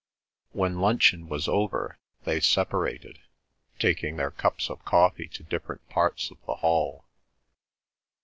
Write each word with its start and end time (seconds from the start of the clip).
When 0.53 0.81
luncheon 0.81 1.27
was 1.27 1.47
over 1.47 1.99
they 2.23 2.39
separated, 2.39 3.19
taking 3.77 4.17
their 4.17 4.31
cups 4.31 4.67
of 4.71 4.83
coffee 4.83 5.27
to 5.27 5.43
different 5.43 5.87
parts 5.89 6.31
of 6.31 6.43
the 6.47 6.55
hall. 6.55 7.05